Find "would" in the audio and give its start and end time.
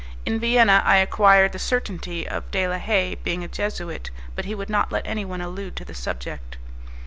4.55-4.67